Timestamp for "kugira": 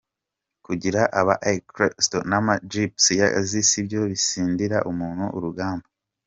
0.65-1.01